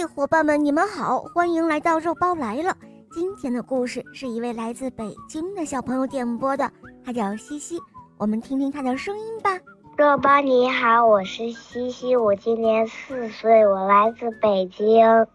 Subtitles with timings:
[0.00, 2.74] 嘿，伙伴们，你们好，欢迎来到肉包来了。
[3.12, 6.72] 今天的故事是一位来自北京的小朋友点播的，
[7.04, 7.78] 他叫西西，
[8.16, 9.58] 我们听听他的声音吧。
[9.98, 15.26] 肉包你好，我是西西，我今年四岁，我来自北京。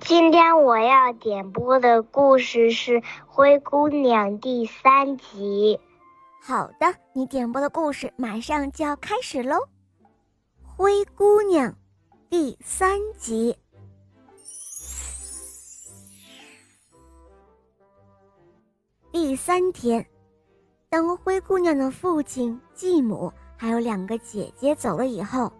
[0.00, 2.92] 今天我要点播的故事是
[3.26, 5.78] 《灰姑娘》第三集。
[6.42, 9.56] 好的，你点播的故事马上就要开始喽，
[10.74, 11.72] 《灰姑娘》
[12.30, 13.58] 第三集。
[19.18, 20.06] 第三天，
[20.90, 25.50] 当灰姑娘的父亲、继母还有两个姐姐走了以后，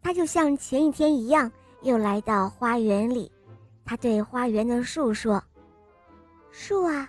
[0.00, 1.52] 她就像前一天一样，
[1.82, 3.30] 又来到花园里。
[3.84, 5.44] 她对花园的树说
[6.50, 7.06] ：“树啊，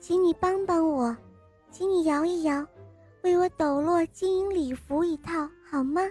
[0.00, 1.16] 请你帮帮我，
[1.70, 2.66] 请你摇一摇，
[3.22, 6.02] 为我抖落金银礼服一套，好吗？”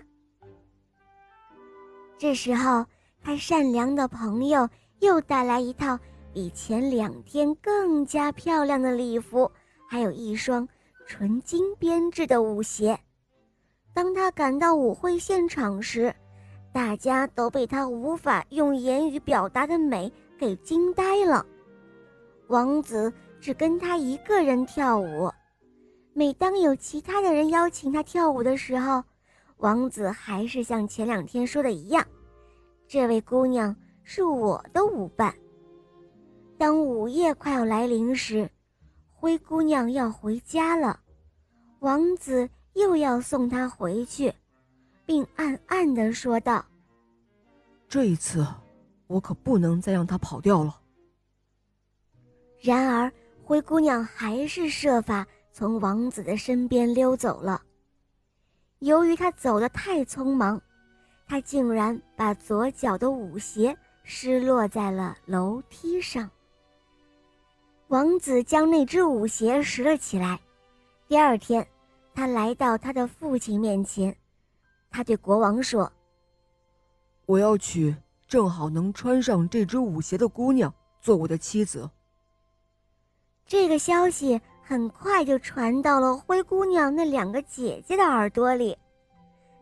[2.17, 2.85] 这时候，
[3.21, 4.69] 他善良的朋友
[5.01, 5.99] 又带来一套。
[6.33, 9.51] 比前两天更加漂亮的礼服，
[9.87, 10.67] 还有一双
[11.07, 12.99] 纯金编织的舞鞋。
[13.93, 16.13] 当他赶到舞会现场时，
[16.71, 21.45] 大家都被他无法用言语表达的美给惊呆了。
[22.47, 25.31] 王子只跟他一个人跳舞。
[26.13, 29.03] 每当有其他的人邀请他跳舞的时候，
[29.57, 32.05] 王子还是像前两天说的一样
[32.87, 35.33] ：“这位姑娘是我的舞伴。”
[36.59, 38.51] 当午夜快要来临时，
[39.13, 40.99] 灰姑娘要回家了，
[41.79, 44.33] 王子又要送她回去，
[45.05, 46.65] 并暗暗地说道
[47.87, 48.45] ：“这一次，
[49.07, 50.81] 我可不能再让她跑掉了。”
[52.59, 53.09] 然而，
[53.41, 57.61] 灰姑娘还是设法从王子的身边溜走了。
[58.79, 60.61] 由于她走得太匆忙，
[61.25, 66.29] 她竟然把左脚的舞鞋失落在了楼梯上。
[67.89, 70.39] 王子将那只舞鞋拾了起来。
[71.07, 71.67] 第二天，
[72.13, 74.15] 他来到他的父亲面前，
[74.91, 75.91] 他对国王说
[77.25, 77.95] ：“我要娶
[78.27, 81.89] 正好能穿上这只舞鞋的姑娘做我的妻子。”
[83.47, 88.77] 这个消息很快就传到了灰姑娘那两个姐姐的耳朵里。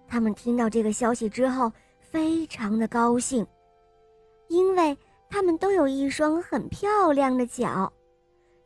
[0.06, 1.72] 他们听到这个消息之后，
[2.02, 3.48] 非常的高兴，
[4.50, 4.98] 因为
[5.30, 7.90] 他们都有一双很漂亮的脚。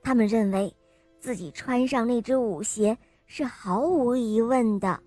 [0.03, 0.73] 他们认为，
[1.19, 4.99] 自己穿上那只舞鞋是毫无疑问的。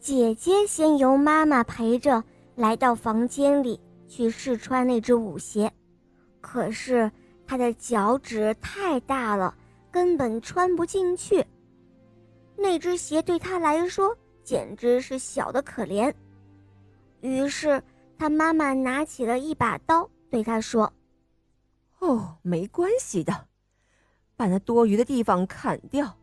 [0.00, 2.22] 姐姐先由妈妈陪着
[2.56, 3.78] 来到房间里
[4.08, 5.72] 去试穿那只舞鞋，
[6.40, 7.10] 可是
[7.46, 9.56] 她的脚趾太大了，
[9.90, 11.44] 根本穿不进去。
[12.56, 16.12] 那只鞋对她来说简直是小的可怜。
[17.20, 17.80] 于是，
[18.18, 20.92] 她妈妈拿起了一把刀，对她说。
[22.02, 23.46] 哦，没关系的，
[24.34, 26.18] 把那多余的地方砍掉。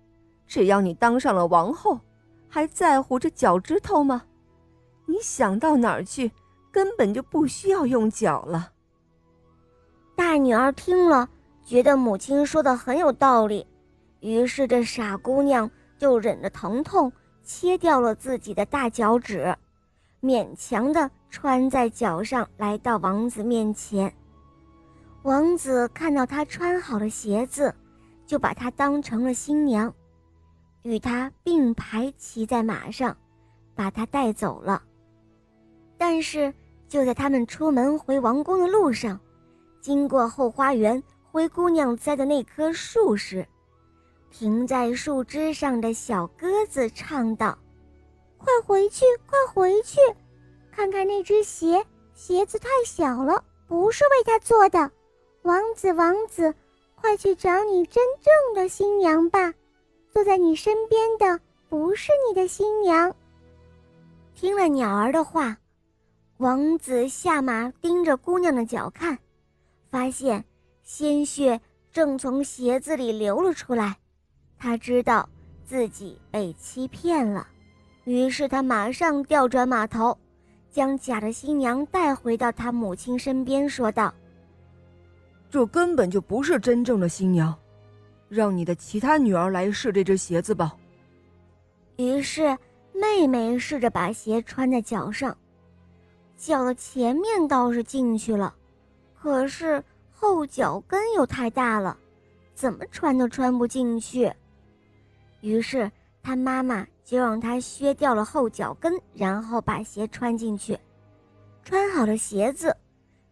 [0.45, 1.97] 只要你当上了王后，
[2.49, 4.23] 还在乎这脚趾头吗？
[5.05, 6.29] 你想到哪儿去，
[6.69, 8.73] 根本就不需要用脚了。
[10.17, 11.29] 大女儿听了，
[11.63, 13.65] 觉得母亲说的很有道理，
[14.19, 17.09] 于是这傻姑娘就忍着疼痛
[17.41, 19.55] 切掉了自己的大脚趾，
[20.21, 24.13] 勉强的穿在脚上，来到王子面前。
[25.23, 27.73] 王子看到她穿好了鞋子，
[28.25, 29.93] 就把她当成了新娘，
[30.83, 33.15] 与她并排骑在马上，
[33.75, 34.81] 把她带走了。
[35.97, 36.53] 但是
[36.87, 39.19] 就在他们出门回王宫的路上，
[39.81, 43.45] 经过后花园灰姑娘栽的那棵树时，
[44.31, 47.57] 停在树枝上的小鸽子唱道
[48.39, 49.99] ：“快回去，快回去，
[50.71, 54.89] 看看那只鞋，鞋子太小了，不是为她做的。”
[55.43, 56.53] 王子，王子，
[56.95, 59.53] 快去找你真正的新娘吧！
[60.11, 61.39] 坐在你身边的
[61.69, 63.15] 不是你的新娘。
[64.35, 65.57] 听了鸟儿的话，
[66.37, 69.17] 王子下马盯着姑娘的脚看，
[69.89, 70.43] 发现
[70.83, 71.59] 鲜血
[71.91, 73.97] 正从鞋子里流了出来。
[74.57, 75.27] 他知道
[75.65, 77.47] 自己被欺骗了，
[78.03, 80.17] 于是他马上调转马头，
[80.69, 84.13] 将假的新娘带回到他母亲身边，说道。
[85.49, 87.57] 这根本就不是真正的新娘，
[88.27, 90.75] 让你的其他女儿来试这只鞋子吧。
[91.97, 92.57] 于是，
[92.93, 95.35] 妹妹试着把鞋穿在脚上，
[96.37, 98.53] 脚的前面倒是进去了，
[99.19, 101.97] 可是后脚跟又太大了，
[102.53, 104.31] 怎么穿都穿不进去。
[105.41, 105.91] 于是，
[106.21, 110.77] 她妈妈就让她削掉了后脚跟，然后把鞋穿进去。
[111.63, 112.75] 穿好了鞋子，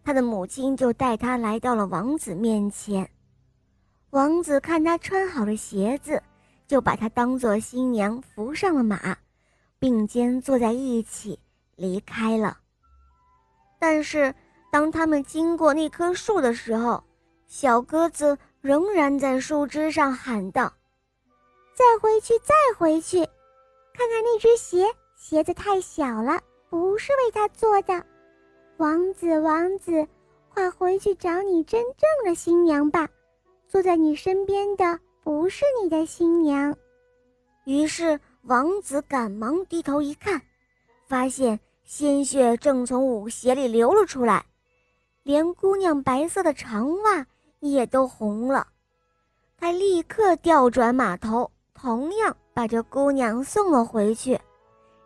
[0.07, 3.09] 他的母亲就带他来到了王子面前。
[4.12, 6.24] 王子看他穿好了鞋子，
[6.65, 9.18] 就把他当做新娘扶上了马，
[9.77, 11.38] 并肩坐在一起
[11.75, 12.57] 离开了。
[13.80, 14.33] 但是，
[14.71, 17.04] 当他们经过那棵树的时候，
[17.45, 20.71] 小鸽子仍然在树枝上喊道
[21.75, 24.86] ：“再回去，再回去，看看那只鞋，
[25.18, 26.39] 鞋子太小了，
[26.69, 28.06] 不是为他做的。
[28.77, 30.07] 王子，王子，
[30.53, 33.07] 快回去找你真正的新娘吧。
[33.68, 36.75] 坐在你身边的不是你的新娘。”
[37.65, 40.41] 于是，王子赶忙低头一看，
[41.07, 41.59] 发现。
[41.83, 44.45] 鲜血正从舞鞋里流了出来，
[45.23, 47.25] 连姑娘白色的长袜
[47.62, 48.68] 也都红了。
[49.57, 54.38] 他立刻调转马头，同样把这姑娘送了回去，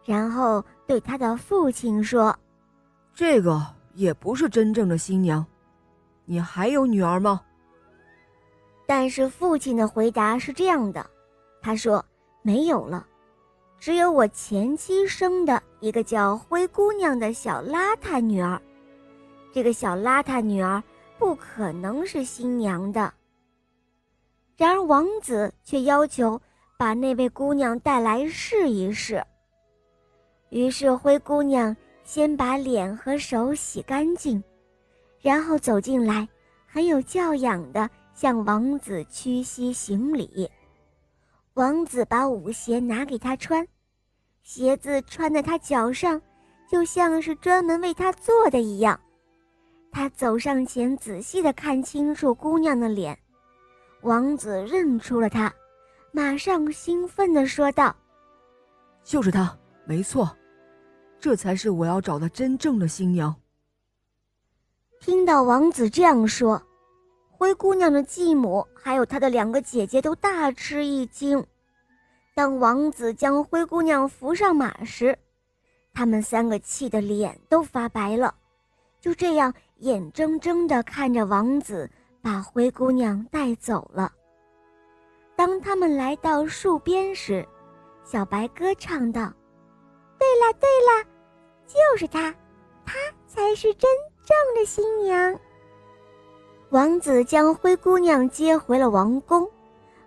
[0.04, 2.36] 然后对他的父亲说
[3.14, 3.62] ：“这个
[3.94, 5.46] 也不是真正的新娘，
[6.26, 7.42] 你还有女儿吗？”
[8.88, 11.06] 但是父亲的回答是这样的
[11.62, 12.04] ：“他说
[12.42, 13.08] 没有了。”
[13.80, 18.62] 只有我前妻生的一个叫灰姑娘的小邋遢女儿，
[19.52, 20.84] 这个小邋遢女儿
[21.18, 23.12] 不可能是新娘的。
[24.56, 26.40] 然而王子却要求
[26.78, 29.24] 把那位姑娘带来试一试。
[30.50, 31.76] 于是灰姑娘
[32.14, 34.44] 先把脸和手洗干净，
[35.22, 36.28] 然后走进来，
[36.68, 40.52] 很有教养地向王子屈膝行礼。
[41.54, 43.66] 王子把舞鞋拿给他穿，
[44.44, 46.22] 鞋子穿在他脚上，
[46.70, 49.00] 就像是专门为他做的一样。
[49.90, 53.18] 他走上前，仔细地看清楚姑娘的脸，
[54.02, 55.50] 王子认出了她，
[56.12, 57.96] 马上兴奋地说道
[59.02, 60.30] ：“就是她，没错，
[61.22, 63.34] 这才是我要找的真正的新娘。”
[65.00, 66.62] 听到王子这样说。
[67.30, 71.44] 灰姑娘的继母还有她的两个姐姐都大吃一惊。
[72.36, 75.18] 当王子将灰姑娘扶上马时，
[75.92, 78.36] 他们三个气得脸都发白了，
[79.00, 81.90] 就这样眼睁睁地看着王子
[82.22, 84.14] 把灰姑娘带走了。
[85.36, 87.44] 当他们来到树边时，
[88.06, 89.34] 小白歌唱道
[90.22, 91.10] ：“对了，对了，
[91.66, 92.32] 就是她，
[92.86, 92.94] 她
[93.26, 93.90] 才是真
[94.24, 95.40] 正的新娘。”
[96.70, 99.50] 王子将灰姑娘接回了王宫，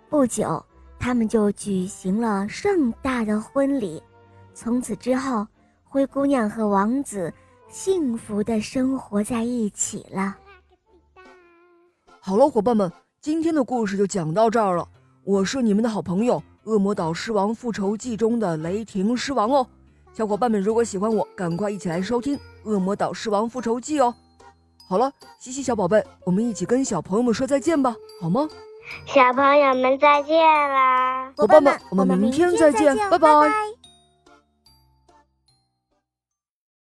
[0.09, 0.65] 不久，
[0.97, 4.01] 他们就举行了盛大的婚礼。
[4.53, 5.45] 从此之后，
[5.83, 7.31] 灰姑娘和王子
[7.67, 10.37] 幸福的生活在一起了。
[12.21, 12.89] 好了，伙伴们，
[13.19, 14.87] 今天的故事就讲到这儿了。
[15.25, 16.35] 我是你们的好朋友
[16.71, 19.67] 《恶魔岛狮王复仇记》中的雷霆狮王哦。
[20.15, 24.15] 小伙伴们，如果喜欢我，赶快一起来收听《恶魔岛狮王复仇记》哦。
[24.87, 28.47] 好了，西西小宝贝，我们一起跟小朋友们说再见吧，好吗？
[29.05, 33.74] 小朋友们再见啦，伙伴们，我们明天再见，拜拜。